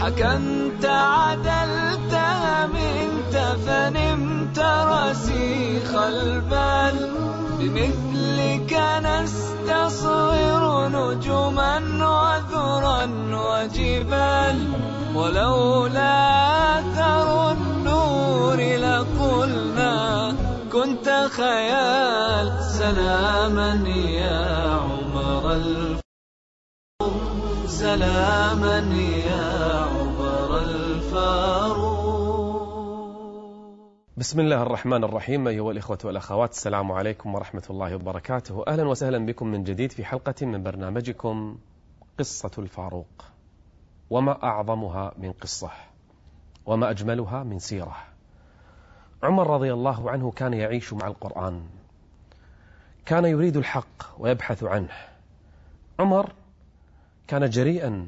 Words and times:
حكمت 0.00 0.84
عدلت 0.84 2.14
منت 2.74 3.36
فنمت 3.66 4.58
رسيخ 4.58 5.94
البال. 5.94 7.10
بمثلك 7.58 8.72
نستصغر 9.02 10.88
نجما 10.88 11.76
وذرا 12.12 13.02
وجبال. 13.32 14.58
ولولا 15.14 16.14
أثر 16.78 17.52
النور 17.52 18.56
لقلنا 18.56 20.34
كنت 20.72 21.28
خيال. 21.36 22.52
سلاما 22.78 23.72
يا 23.96 24.78
عمر 24.80 25.52
الفاروق 25.52 25.95
بسم 34.18 34.40
الله 34.40 34.62
الرحمن 34.62 35.04
الرحيم 35.04 35.48
أيها 35.48 35.70
الإخوة 35.70 35.98
والأخوات 36.04 36.50
السلام 36.50 36.92
عليكم 36.92 37.34
ورحمة 37.34 37.62
الله 37.70 37.94
وبركاته. 37.94 38.64
أهلا 38.68 38.88
وسهلا 38.88 39.26
بكم 39.26 39.46
من 39.46 39.64
جديد 39.64 39.92
في 39.92 40.04
حلقة 40.04 40.46
من 40.46 40.62
برنامجكم 40.62 41.58
قصة 42.18 42.50
الفاروق. 42.58 43.24
وما 44.10 44.44
أعظمها 44.44 45.12
من 45.18 45.32
قصة 45.32 45.70
وما 46.66 46.90
أجملها 46.90 47.42
من 47.42 47.58
سيرة. 47.58 47.96
عمر 49.22 49.50
رضي 49.50 49.72
الله 49.72 50.10
عنه 50.10 50.30
كان 50.30 50.54
يعيش 50.54 50.92
مع 50.92 51.06
القرآن. 51.06 51.62
كان 53.06 53.24
يريد 53.24 53.56
الحق 53.56 54.18
ويبحث 54.18 54.64
عنه. 54.64 54.92
عمر 55.98 56.32
كان 57.28 57.50
جريئا. 57.50 58.06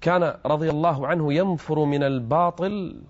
كان 0.00 0.34
رضي 0.46 0.70
الله 0.70 1.06
عنه 1.06 1.32
ينفر 1.32 1.84
من 1.84 2.02
الباطل 2.02 3.02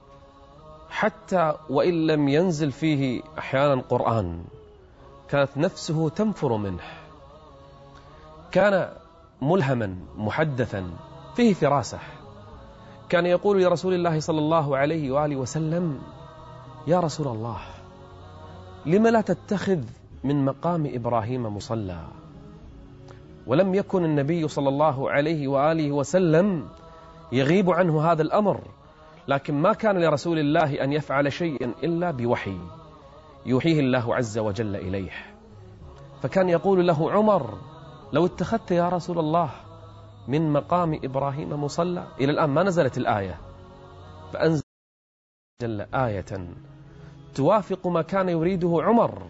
حتى 0.91 1.55
وإن 1.71 2.07
لم 2.07 2.29
ينزل 2.29 2.73
فيه 2.73 3.23
أحيانا 3.39 3.83
قرآن 3.89 4.45
كانت 5.29 5.51
نفسه 5.57 6.09
تنفر 6.09 6.57
منه. 6.57 6.83
كان 8.53 8.89
ملهما 9.43 9.97
محدثا 10.17 10.91
فيه 11.37 11.55
فراسة. 11.55 11.99
كان 13.09 13.27
يقول 13.27 13.63
لرسول 13.63 13.95
الله 13.95 14.21
صلى 14.21 14.39
الله 14.39 14.77
عليه 14.77 15.11
وآله 15.11 15.37
وسلم 15.37 15.99
يا 16.87 17.01
رسول 17.01 17.29
الله 17.29 17.59
لم 18.87 19.07
لا 19.07 19.21
تتخذ 19.21 19.79
من 20.25 20.45
مقام 20.45 20.91
إبراهيم 20.95 21.57
مصلى؟ 21.57 22.01
ولم 23.47 23.75
يكن 23.75 24.05
النبي 24.05 24.49
صلى 24.49 24.69
الله 24.69 25.11
عليه 25.11 25.49
وآله 25.49 25.93
وسلم 25.93 26.69
يغيب 27.33 27.71
عنه 27.71 28.13
هذا 28.13 28.23
الأمر. 28.23 28.61
لكن 29.29 29.55
ما 29.55 29.73
كان 29.73 29.99
لرسول 29.99 30.39
الله 30.39 30.85
أن 30.85 30.93
يفعل 30.93 31.33
شيئا 31.33 31.75
إلا 31.83 32.11
بوحي 32.11 32.59
يوحيه 33.47 33.81
الله 33.81 34.15
عز 34.17 34.39
وجل 34.39 34.77
إليه. 34.77 35.11
فكان 36.23 36.49
يقول 36.49 36.87
له 36.87 37.13
عمر 37.13 37.59
لو 38.13 38.27
اتخذت 38.27 38.71
يا 38.71 38.89
رسول 38.89 39.19
الله 39.19 39.51
من 40.29 40.53
مقام 40.53 41.01
إبراهيم 41.05 41.65
مصلى 41.65 42.07
إلى 42.21 42.33
الآن 42.33 42.51
ما 42.51 42.63
نزلت 42.63 42.99
الآية. 42.99 43.41
فأنزل 44.33 44.63
آية. 45.95 46.49
توافق 47.35 47.87
ما 47.87 48.03
كان 48.03 48.29
يريده 48.29 48.79
عمر. 48.83 49.23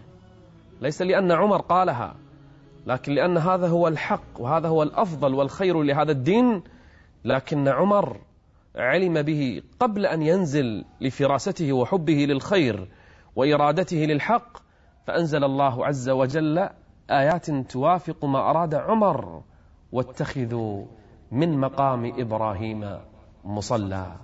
ليس 0.81 1.01
لأن 1.01 1.31
عمر 1.31 1.61
قالها 1.61 2.15
لكن 2.87 3.11
لأن 3.13 3.37
هذا 3.37 3.67
هو 3.67 3.87
الحق 3.87 4.39
وهذا 4.39 4.67
هو 4.67 4.83
الأفضل 4.83 5.33
والخير 5.33 5.83
لهذا 5.83 6.11
الدين. 6.11 6.63
لكن 7.25 7.67
عمر 7.67 8.26
علم 8.77 9.21
به 9.21 9.61
قبل 9.79 10.05
أن 10.05 10.21
ينزل 10.21 10.85
لفراسته 11.01 11.73
وحبه 11.73 12.13
للخير 12.13 12.87
وإرادته 13.35 13.97
للحق 13.97 14.57
فأنزل 15.07 15.43
الله 15.43 15.85
عز 15.85 16.09
وجل 16.09 16.69
آيات 17.09 17.51
توافق 17.51 18.25
ما 18.25 18.49
أراد 18.49 18.75
عمر 18.75 19.41
واتخذوا 19.91 20.85
من 21.31 21.57
مقام 21.59 22.13
إبراهيم 22.17 22.97
مصلى. 23.45 24.15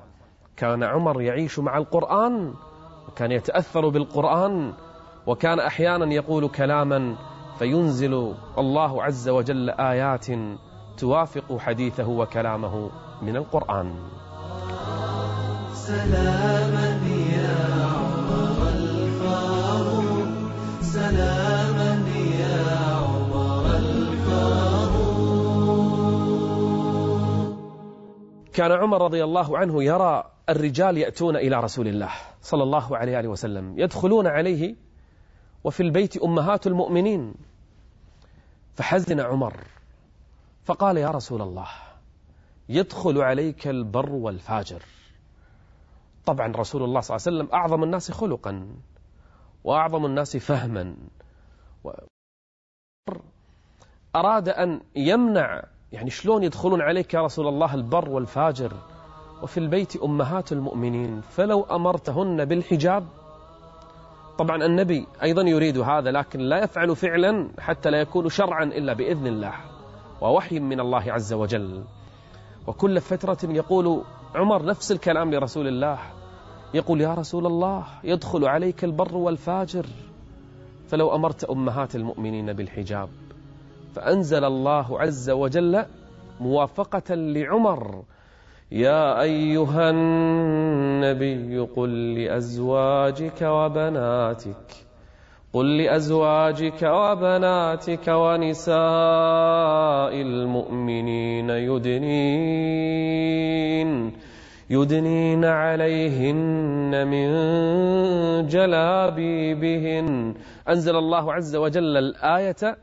كان 0.58 0.84
عمر 0.84 1.22
يعيش 1.22 1.60
مع 1.60 1.78
القرآن 1.78 2.54
وكان 3.08 3.32
يتأثر 3.32 3.90
بالقرآن 3.90 4.74
وكان 5.28 5.60
أحيانا 5.60 6.14
يقول 6.14 6.48
كلاما 6.48 7.16
فينزل 7.60 8.36
الله 8.58 9.04
عز 9.04 9.30
وجل 9.30 9.70
آيات 9.70 10.26
توافق 10.98 11.58
حديثه 11.58 12.10
وكلامه 12.10 12.92
من 13.22 13.36
القرآن. 13.36 13.96
سلاما 15.84 16.88
يا 17.36 17.60
عمر 17.84 18.70
الفاروق. 18.70 20.28
سلاما 20.82 21.92
يا 22.40 22.60
عمر 22.88 23.66
الفاروق. 23.76 25.04
كان 28.54 28.72
عمر 28.72 29.02
رضي 29.02 29.24
الله 29.24 29.58
عنه 29.58 29.84
يرى 29.84 30.24
الرجال 30.50 30.98
يأتون 30.98 31.36
إلى 31.36 31.60
رسول 31.60 31.88
الله 31.88 32.12
صلى 32.42 32.64
الله 32.64 32.98
عليه 32.98 33.28
وسلم. 33.28 33.80
يدخلون 33.80 34.28
عليه 34.28 34.76
وفي 35.64 35.84
البيت 35.84 36.18
أمهات 36.18 36.68
المؤمنين. 36.68 37.34
فحزن 38.76 39.20
عمر. 39.20 39.54
فقال 40.66 40.98
يا 40.98 41.10
رسول 41.10 41.42
الله 41.42 41.68
يدخل 42.70 43.22
عليك 43.22 43.68
البر 43.68 44.12
والفاجر. 44.12 44.84
طبعا 46.26 46.48
رسول 46.56 46.84
الله 46.84 47.00
صلى 47.02 47.16
الله 47.16 47.28
عليه 47.28 47.38
وسلم 47.38 47.54
أعظم 47.54 47.84
الناس 47.84 48.12
خلقا 48.12 48.68
وأعظم 49.64 50.06
الناس 50.06 50.38
فهما. 50.38 50.96
و... 51.84 51.90
أراد 54.16 54.50
أن 54.50 54.82
يمنع 54.96 55.64
يعني 55.92 56.10
شلون 56.10 56.44
يدخلون 56.44 56.82
عليك 56.82 57.14
يا 57.14 57.22
رسول 57.22 57.48
الله 57.48 57.74
البر 57.74 58.10
والفاجر؟ 58.10 58.74
وفي 59.44 59.58
البيت 59.58 59.96
أمهات 59.96 60.52
المؤمنين 60.52 61.22
فلو 61.22 61.64
أمرتهن 61.64 62.46
بالحجاب؟ 62.46 63.08
طبعا 64.38 64.66
النبي 64.66 65.08
أيضا 65.24 65.42
يريد 65.42 65.78
هذا 65.78 66.12
لكن 66.12 66.40
لا 66.40 66.64
يفعل 66.64 66.96
فعلا 66.96 67.50
حتى 67.60 67.90
لا 67.90 68.02
يكون 68.02 68.30
شرعا 68.30 68.64
إلا 68.64 68.94
بإذن 68.94 69.28
الله 69.28 69.54
ووحي 70.22 70.60
من 70.60 70.80
الله 70.80 71.12
عز 71.12 71.34
وجل. 71.34 71.84
وكل 72.68 73.02
فترة 73.02 73.38
يقول 73.44 74.04
عمر 74.36 74.66
نفس 74.66 74.92
الكلام 74.92 75.34
لرسول 75.34 75.68
الله. 75.68 76.00
يقول 76.74 77.02
يا 77.02 77.14
رسول 77.14 77.46
الله 77.46 77.86
يدخل 78.04 78.46
عليك 78.46 78.84
البر 78.84 79.18
والفاجر. 79.18 79.86
فلو 80.88 81.16
أمرت 81.16 81.44
أمهات 81.44 81.96
المؤمنين 81.96 82.54
بالحجاب 82.54 83.10
فأنزل 83.96 84.44
الله 84.44 85.02
عز 85.02 85.30
وجل 85.30 85.86
موافقة 86.40 87.16
لعمر 87.16 88.04
يا 88.72 89.22
أيها 89.22 89.90
النبي 89.90 91.60
قل 91.60 92.14
لأزواجك 92.16 93.42
وبناتك 93.42 94.83
قل 95.54 95.78
لأزواجك 95.78 96.82
وبناتك 96.84 98.08
ونساء 98.08 98.74
المؤمنين 100.22 101.50
يدنين 101.50 103.04
يدنين 104.70 105.46
عليهن 105.46 107.08
من 107.08 107.28
جلابيبهن 108.48 110.36
أنزل 110.70 110.96
الله 110.96 111.34
عز 111.34 111.56
وجل 111.56 111.98
الآية 111.98 112.78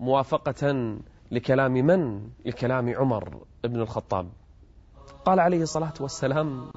موافقة 0.00 0.96
لكلام 1.30 1.72
من؟ 1.72 2.20
لكلام 2.44 2.94
عمر 2.96 3.28
بن 3.64 3.80
الخطاب 3.80 4.26
قال 5.24 5.40
عليه 5.40 5.62
الصلاة 5.62 5.94
والسلام 6.00 6.70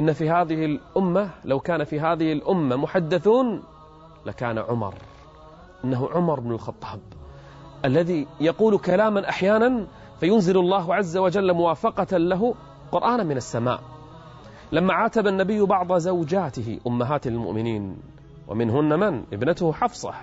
إن 0.00 0.12
في 0.12 0.30
هذه 0.30 0.64
الأمة 0.64 1.30
لو 1.44 1.60
كان 1.60 1.84
في 1.84 2.00
هذه 2.00 2.32
الأمة 2.32 2.76
محدثون 2.76 3.62
لكان 4.26 4.58
عمر 4.58 4.94
إنه 5.84 6.08
عمر 6.14 6.40
بن 6.40 6.52
الخطاب 6.52 7.00
الذي 7.84 8.26
يقول 8.40 8.78
كلاما 8.78 9.28
أحيانا 9.28 9.86
فينزل 10.20 10.58
الله 10.58 10.94
عز 10.94 11.16
وجل 11.16 11.52
موافقة 11.52 12.16
له 12.16 12.54
قرآنا 12.92 13.22
من 13.22 13.36
السماء 13.36 13.80
لما 14.72 14.94
عاتب 14.94 15.26
النبي 15.26 15.60
بعض 15.62 15.92
زوجاته 15.92 16.80
أمهات 16.86 17.26
المؤمنين 17.26 17.96
ومنهن 18.48 18.98
من؟ 19.00 19.24
ابنته 19.32 19.72
حفصة 19.72 20.14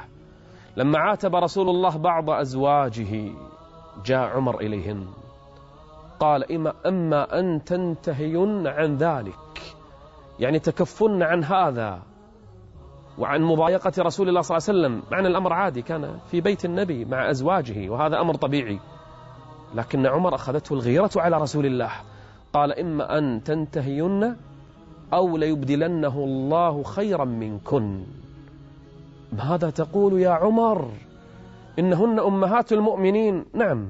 لما 0.78 1.00
عاتب 1.00 1.36
رسول 1.36 1.70
الله 1.70 1.98
بعض 1.98 2.30
أزواجه 2.30 3.32
جاء 4.06 4.28
عمر 4.28 4.60
إليهن 4.60 5.08
قال 6.20 6.52
إما 6.52 6.74
أما 6.86 7.40
أن 7.40 7.64
تنتهين 7.64 8.68
عن 8.68 8.98
ذلك 8.98 9.76
يعني 10.40 10.60
تكفن 10.60 11.24
عن 11.24 11.44
هذا 11.44 12.00
وعن 13.18 13.42
مضايقة 13.42 13.92
رسول 14.00 14.30
الله 14.30 14.42
صلى 14.42 14.58
الله 14.58 14.70
عليه 14.70 14.80
وسلم. 14.80 15.04
معنى 15.12 15.28
الأمر 15.28 15.54
عادي 15.54 15.82
كان 15.82 16.20
في 16.28 16.42
بيت 16.42 16.66
النبي 16.66 17.06
مع 17.06 17.30
أزواجه 17.30 17.90
وهذا 17.90 18.22
أمر 18.22 18.36
طبيعي. 18.36 18.80
لكن 19.76 20.06
عمر 20.06 20.36
أخذته 20.36 20.74
الغيرة 20.74 21.12
على 21.16 21.38
رسول 21.38 21.66
الله. 21.66 21.92
قال 22.54 22.80
إما 22.80 23.18
أن 23.18 23.44
تنتهين 23.44 24.36
أو 25.14 25.38
ليبدلنه 25.38 26.20
الله 26.20 26.84
خيرا 26.84 27.26
منكن. 27.26 28.04
ماذا 29.34 29.70
تقول 29.70 30.22
يا 30.22 30.30
عمر؟ 30.30 30.92
إنهن 31.80 32.20
أمهات 32.20 32.74
المؤمنين. 32.74 33.46
نعم. 33.54 33.90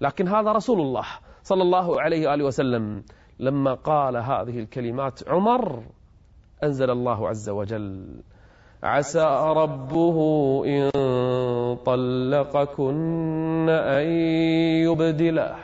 لكن 0.00 0.28
هذا 0.28 0.52
رسول 0.52 0.80
الله 0.80 1.04
صلى 1.42 1.62
الله 1.62 2.00
عليه 2.00 2.28
وآله 2.28 2.44
وسلم. 2.44 3.02
لما 3.38 3.74
قال 3.74 4.16
هذه 4.16 4.58
الكلمات 4.58 5.28
عمر 5.28 5.82
أنزل 6.62 6.90
الله 6.90 7.28
عز 7.28 7.48
وجل. 7.48 8.22
عسى 8.82 9.52
ربه 9.56 10.18
إن 10.66 10.90
طلقكن 11.84 13.68
أن 13.68 14.06
يبدله 14.88 15.54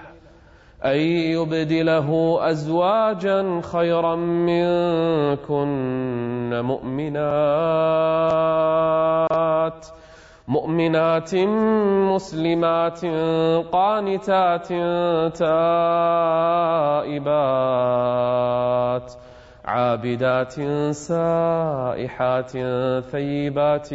أن 0.85 0.99
يبدله 1.37 2.39
أزواجا 2.51 3.61
خيرا 3.73 4.17
منكن 4.17 5.67
مؤمنات 6.65 7.27
مؤمنات 10.49 11.35
مسلمات 12.15 13.05
قانتات 13.73 14.69
تائبات. 15.39 16.77
عابدات 19.67 20.61
سائحات 20.93 22.51
ثيبات 23.11 23.93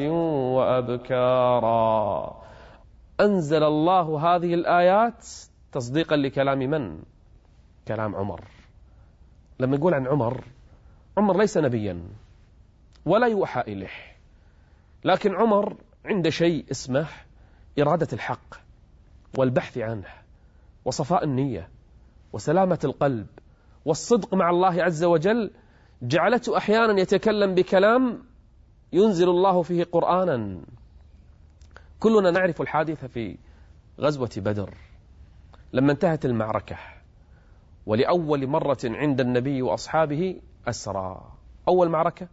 وأبكارا. 0.57 2.41
أنزل 3.19 3.63
الله 3.63 4.35
هذه 4.35 4.53
الآيات 4.53 5.27
تصديقا 5.71 6.15
لكلام 6.15 6.59
من؟ 6.59 7.00
كلام 7.88 8.15
عمر. 8.15 8.41
لما 9.59 9.77
نقول 9.77 9.94
عن 9.94 10.07
عمر 10.07 10.44
عمر 11.18 11.38
ليس 11.38 11.57
نبيا 11.57 12.03
ولا 13.06 13.27
يوحى 13.27 13.62
إليه. 13.62 14.12
لكن 15.03 15.35
عمر 15.35 15.75
عند 16.06 16.29
شيء 16.29 16.65
اسمه 16.71 17.07
إرادة 17.79 18.07
الحق 18.13 18.56
والبحث 19.38 19.77
عنه 19.77 20.07
وصفاء 20.85 21.23
النية 21.23 21.69
وسلامة 22.33 22.79
القلب 22.83 23.27
والصدق 23.85 24.33
مع 24.33 24.50
الله 24.50 24.83
عز 24.83 25.03
وجل 25.03 25.51
جعلته 26.01 26.57
أحيانا 26.57 27.01
يتكلم 27.01 27.56
بكلام 27.56 28.24
ينزل 28.94 29.30
الله 29.30 29.62
فيه 29.62 29.83
قرآنا. 29.83 30.62
كلنا 32.00 32.31
نعرف 32.31 32.62
الحادثة 32.62 33.07
في 33.07 33.38
غزوة 34.00 34.30
بدر 34.38 34.74
لما 35.74 35.92
انتهت 35.92 36.25
المعركة 36.25 36.75
ولأول 37.86 38.48
مرة 38.48 38.77
عند 38.86 39.21
النبي 39.21 39.62
وأصحابه 39.62 40.42
أسرى. 40.68 41.21
أول 41.68 41.89
معركة 41.89 42.27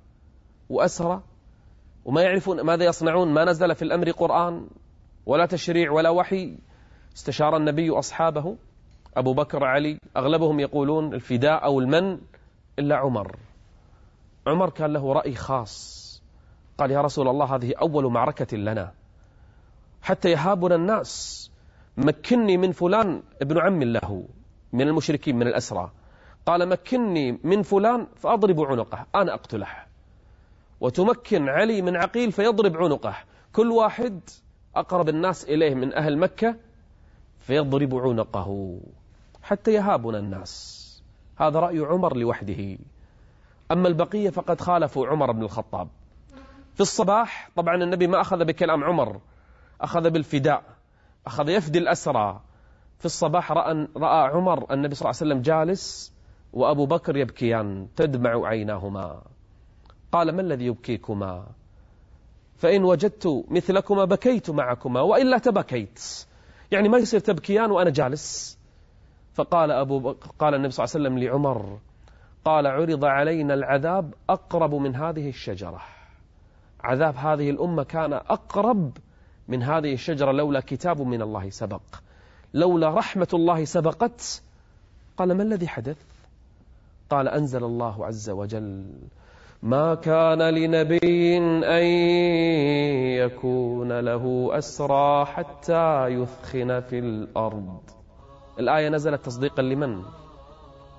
وأسرى. 0.69 1.23
وما 2.05 2.23
يعرفون 2.23 2.61
ماذا 2.61 2.85
يصنعون؟ 2.85 3.35
ما 3.35 3.44
نزل 3.44 3.75
في 3.75 3.82
الأمر 3.82 4.11
قرآن 4.11 4.69
ولا 5.26 5.47
تشريع 5.47 5.91
ولا 5.91 6.11
وحي. 6.11 6.59
استشار 7.17 7.56
النبي 7.56 7.91
أصحابه 7.91 8.56
أبو 9.17 9.35
بكر 9.35 9.64
علي 9.64 9.99
أغلبهم 10.17 10.61
يقولون 10.61 11.14
الفداء 11.14 11.64
أو 11.64 11.81
المن 11.81 12.19
إلا 12.79 12.97
عمر. 12.97 13.37
عمر 14.46 14.70
كان 14.70 14.93
له 14.93 15.12
رأي 15.12 15.35
خاص. 15.35 15.99
قال 16.79 16.90
يا 16.90 17.00
رسول 17.00 17.29
الله 17.29 17.55
هذه 17.55 17.75
أول 17.81 18.12
معركة 18.12 18.56
لنا. 18.56 18.93
حتى 20.02 20.31
يهابنا 20.31 20.75
الناس 20.75 21.50
مكني 21.96 22.56
من 22.56 22.73
فلان 22.73 23.23
ابن 23.43 23.58
عم 23.58 23.82
له 23.82 24.25
من 24.73 24.81
المشركين 24.81 25.37
من 25.37 25.46
الأسرى. 25.46 25.90
قال 26.46 26.69
مكني 26.69 27.38
من 27.44 27.62
فلان 27.62 28.06
فأضرب 28.17 28.61
عنقه 28.61 29.06
أنا 29.14 29.35
أقتله. 29.35 29.69
وتمكن 30.81 31.49
علي 31.49 31.82
من 31.82 31.96
عقيل 31.96 32.32
فيضرب 32.32 32.76
عنقه. 32.76 33.14
كل 33.52 33.70
واحد 33.70 34.20
أقرب 34.76 35.08
الناس 35.08 35.44
إليه 35.44 35.75
من 35.75 35.94
أهل 35.94 36.19
مكة 36.19 36.56
فيضرب 37.38 37.94
عنقه. 37.94 38.81
حتى 39.43 39.73
يهابنا 39.73 40.19
الناس. 40.19 40.85
هذا 41.37 41.58
رأي 41.58 41.79
عمر 41.79 42.17
لوحده. 42.17 42.79
أما 43.73 43.88
البقية 43.88 44.31
فقد 44.31 44.61
خالفوا 44.61 45.06
عمر 45.06 45.32
بن 45.32 45.43
الخطاب. 45.43 45.88
في 46.75 46.81
الصباح 46.81 47.50
طبعا 47.56 47.75
النبي 47.75 48.06
ما 48.06 48.20
أخذ 48.20 48.44
بكلام 48.44 48.85
عمر 48.85 49.20
أخذ 49.81 50.11
بالفداء 50.11 50.62
أخذ 51.26 51.49
يفدي 51.49 51.79
الأسرى. 51.79 52.41
في 52.99 53.05
الصباح 53.05 53.53
رأى, 53.53 53.88
رأى 53.97 54.29
عمر 54.29 54.73
النبي 54.75 54.94
صلى 54.94 55.11
الله 55.11 55.20
عليه 55.20 55.32
وسلم 55.32 55.43
جالس 55.43 56.15
وأبو 56.53 56.87
بكر 56.87 57.17
يبكيان 57.17 57.88
تدمع 57.97 58.47
عيناهما. 58.47 59.23
قال 60.12 60.37
ما 60.37 60.41
الذي 60.41 60.67
يبكيكما؟ 60.67 61.47
فإن 62.56 62.85
وجدت 62.85 63.44
مثلكما 63.49 64.05
بكيت 64.05 64.50
معكما 64.50 65.00
وإلا 65.00 65.38
تبكيت. 65.38 66.26
يعني 66.71 66.88
ما 66.88 66.99
يصير 66.99 67.21
تبكيان 67.21 67.71
وأنا 67.71 67.91
جالس. 67.91 68.59
فقال 69.35 69.71
أبو 69.71 69.99
بكر 69.99 70.31
قال 70.38 70.55
النبي 70.55 70.71
صلى 70.71 70.85
الله 70.85 70.94
عليه 70.94 71.09
وسلم 71.09 71.19
لعمر 71.19 71.79
قال 72.44 72.67
عرض 72.67 73.05
علينا 73.05 73.55
العذاب 73.55 74.14
أقرب 74.31 74.75
من 74.75 74.96
هذه 74.96 75.29
الشجرة. 75.29 75.81
عذاب 76.81 77.17
هذه 77.17 77.50
الأمة 77.50 77.82
كان 77.82 78.12
أقرب 78.12 78.96
من 79.49 79.62
هذه 79.62 79.93
الشجرة 79.93 80.32
لولا 80.32 80.61
كتاب 80.61 81.00
من 81.00 81.23
الله 81.23 81.50
سبق. 81.50 81.82
لولا 82.55 82.94
رحمة 82.94 83.29
الله 83.35 83.64
سبقت. 83.64 84.43
قال 85.17 85.37
ما 85.37 85.43
الذي 85.43 85.69
حدث؟ 85.69 85.96
قال 87.11 87.29
أنزل 87.29 87.64
الله 87.64 88.06
عز 88.06 88.31
وجل 88.31 88.87
ما 89.62 89.94
كان 89.94 90.43
لنبي 90.43 91.38
أن 91.64 91.85
يكون 93.26 94.00
له 94.00 94.50
أسرى 94.58 95.25
حتى 95.25 96.06
يثخن 96.06 96.81
في 96.81 96.99
الأرض. 96.99 97.81
الآية 98.58 98.88
نزلت 98.88 99.25
تصديقا 99.25 99.62
لمن؟ 99.62 100.02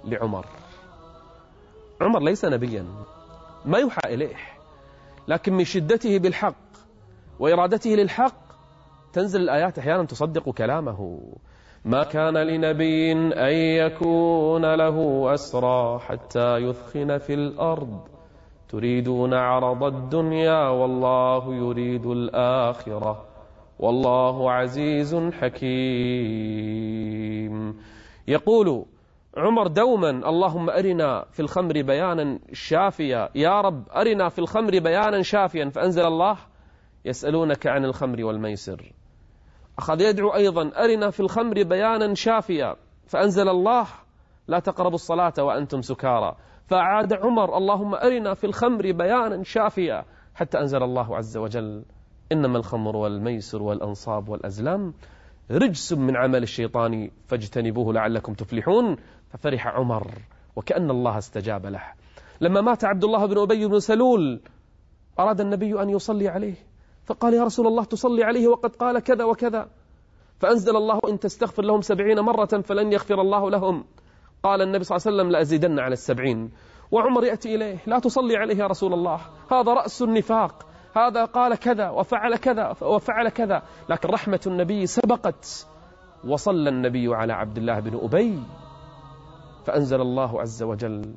لعمر. 0.05 0.45
عمر 2.01 2.19
ليس 2.19 2.45
نبيا 2.45 2.85
ما 3.65 3.77
يوحى 3.77 4.01
إليه 4.05 4.35
لكن 5.27 5.53
من 5.53 5.63
شدته 5.63 6.17
بالحق 6.17 6.69
وإرادته 7.39 7.89
للحق 7.89 8.49
تنزل 9.13 9.41
الآيات 9.41 9.79
أحيانا 9.79 10.03
تصدق 10.03 10.49
كلامه. 10.49 11.19
ما 11.85 12.03
كان 12.03 12.37
لنبي 12.37 13.11
أن 13.33 13.53
يكون 13.53 14.75
له 14.75 15.29
أسرى 15.33 15.99
حتى 15.99 16.57
يثخن 16.57 17.17
في 17.17 17.33
الأرض. 17.33 17.99
تريدون 18.69 19.33
عرض 19.33 19.83
الدنيا 19.83 20.69
والله 20.69 21.55
يريد 21.55 22.05
الآخرة. 22.05 23.25
والله 23.79 24.51
عزيز 24.51 25.15
حكيم. 25.15 26.69
يقول 28.27 28.85
عمر 29.39 29.67
دوما 29.67 30.09
اللهم 30.09 30.69
أرنا 30.69 31.25
في 31.31 31.39
الخمر 31.39 31.81
بيانا 31.81 32.39
شافيا. 32.53 33.29
يا 33.35 33.61
رب 33.61 33.89
أرنا 33.89 34.29
في 34.29 34.39
الخمر 34.39 34.79
بيانا 34.79 35.21
شافيا. 35.21 35.69
فأنزل 35.69 36.05
الله 36.05 36.37
يسألونك 37.05 37.67
عن 37.67 37.85
الخمر 37.85 38.23
والميسر. 38.23 38.93
أخذ 39.77 40.01
يدعو 40.01 40.29
أيضا 40.29 40.71
أرنا 40.77 41.09
في 41.09 41.19
الخمر 41.19 41.63
بيانا 41.63 42.13
شافيا. 42.13 42.75
فأنزل 43.07 43.49
الله 43.49 43.87
لا 44.47 44.59
تقربوا 44.59 44.95
الصلاة 44.95 45.33
وأنتم 45.39 45.81
سكارى. 45.81 46.35
فأعاد 46.67 47.13
عمر 47.13 47.57
اللهم 47.57 47.95
أرنا 47.95 48.33
في 48.33 48.43
الخمر 48.43 48.91
بيانا 48.91 49.43
شافيا. 49.43 50.05
حتى 50.35 50.59
أنزل 50.59 50.83
الله 50.83 51.17
عز 51.17 51.37
وجل 51.37 51.83
إنما 52.31 52.57
الخمر 52.57 52.95
والميسر 52.95 53.63
والأنصاب 53.63 54.29
والأزلام. 54.29 54.93
رجس 55.51 55.93
من 55.93 56.17
عمل 56.17 56.43
الشيطان 56.43 57.11
فاجتنبوه 57.27 57.93
لعلكم 57.93 58.33
تفلحون. 58.33 58.95
ففرح 59.29 59.67
عمر 59.67 60.07
وكأن 60.55 60.91
الله 60.91 61.17
استجاب 61.17 61.65
له. 61.65 61.83
لما 62.41 62.61
مات 62.61 62.85
عبد 62.85 63.03
الله 63.03 63.25
بن 63.25 63.37
أبي 63.37 63.67
بن 63.67 63.79
سلول 63.79 64.41
أراد 65.19 65.41
النبي 65.41 65.81
أن 65.81 65.89
يصلي 65.89 66.27
عليه. 66.27 66.55
فقال 67.05 67.33
يا 67.33 67.43
رسول 67.43 67.67
الله 67.67 67.83
تصلي 67.83 68.23
عليه 68.23 68.47
وقد 68.47 68.75
قال 68.75 68.99
كذا 68.99 69.23
وكذا. 69.23 69.69
فأنزل 70.39 70.75
الله 70.75 70.99
إن 71.09 71.19
تستغفر 71.19 71.63
لهم 71.63 71.81
سبعين 71.81 72.19
مرة 72.19 72.61
فلن 72.61 72.91
يغفر 72.91 73.21
الله 73.21 73.49
لهم. 73.49 73.85
قال 74.43 74.61
النبي 74.61 74.83
صلى 74.83 74.97
الله 74.97 75.07
عليه 75.07 75.17
وسلم 75.17 75.31
لأزيدن 75.31 75.79
على 75.79 75.93
السبعين. 75.93 76.51
وعمر 76.91 77.23
يأتي 77.23 77.55
إليه 77.55 77.77
لا 77.87 77.99
تصلي 77.99 78.37
عليه 78.37 78.57
يا 78.57 78.67
رسول 78.67 78.93
الله 78.93 79.19
هذا 79.51 79.73
رأس 79.73 80.01
النفاق. 80.01 80.68
هذا 80.95 81.25
قال 81.25 81.55
كذا 81.55 81.89
وفعل 81.89 82.35
كذا 82.35 82.75
وفعل 82.81 83.29
كذا. 83.29 83.61
لكن 83.89 84.09
رحمة 84.09 84.39
النبي 84.47 84.85
سبقت 84.85 85.67
وصلى 86.27 86.69
النبي 86.69 87.15
على 87.15 87.33
عبد 87.33 87.57
الله 87.57 87.79
بن 87.79 87.99
أبي. 88.03 88.39
فأنزل 89.65 90.01
الله 90.01 90.41
عز 90.41 90.63
وجل 90.63 91.13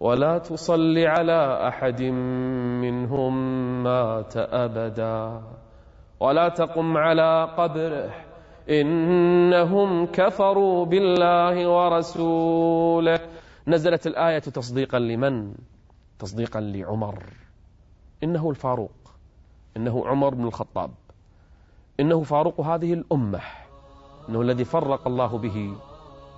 ولا 0.00 0.38
تصل 0.38 0.98
على 0.98 1.68
أحد 1.68 2.02
منهم 2.82 3.34
مات 3.82 4.36
أبدا 4.36 5.42
ولا 6.20 6.48
تقم 6.48 6.96
على 6.96 7.48
قبره. 7.58 8.10
إنهم 8.70 10.06
كفروا 10.06 10.86
بالله 10.86 11.68
ورسوله. 11.68 13.20
نزلت 13.66 14.06
الآية 14.06 14.38
تصديقا 14.38 14.98
لمن؟ 14.98 15.54
تصديقا 16.18 16.60
لعمر. 16.60 17.22
إنه 18.22 18.50
الفاروق 18.50 18.90
إنه 19.76 20.06
عمر 20.06 20.34
بن 20.34 20.44
الخطاب 20.44 20.90
إنه 22.00 22.22
فاروق 22.22 22.60
هذه 22.60 22.92
الأمة 22.92 23.40
إنه 24.28 24.40
الذي 24.40 24.64
فرق 24.64 25.06
الله 25.06 25.38
به 25.38 25.76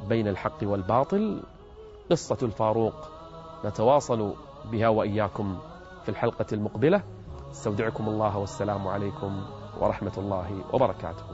بين 0.08 0.28
الحق 0.28 0.58
والباطل. 0.62 1.42
قصة 2.10 2.38
الفاروق 2.42 2.94
نتواصل 3.64 4.34
بها 4.72 4.88
وإياكم 4.88 5.58
في 6.02 6.08
الحلقة 6.08 6.46
المقبلة. 6.52 7.02
استودعكم 7.52 8.08
الله 8.08 8.38
والسلام 8.38 8.88
عليكم 8.88 9.44
ورحمة 9.80 10.12
الله 10.18 10.64
وبركاته. 10.72 11.24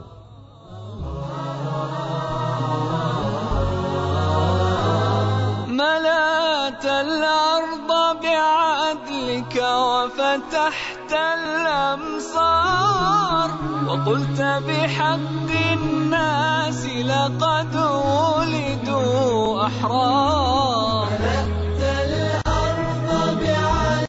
ملأت 5.67 6.85
الأرض 6.85 7.89
بعدلك 8.23 9.55
وفتحت 10.11 11.11
الأمصار 11.39 12.69
وقلت 13.87 14.41
بحق 14.41 15.49
الناس 15.73 16.85
لقد 16.85 17.75
ولدوا 17.75 19.65
أحرار. 19.65 21.07